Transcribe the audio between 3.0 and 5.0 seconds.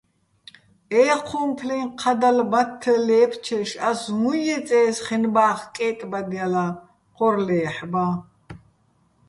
ლე́ფჩეშ ას უჼ ჲეწე́ს